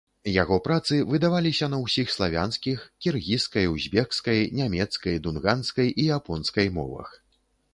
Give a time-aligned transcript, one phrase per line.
[0.41, 7.09] Яго працы выдаваліся на ўсіх славянскіх, кіргізскай, узбекскай, нямецкай, дунганскай і японскай мовах.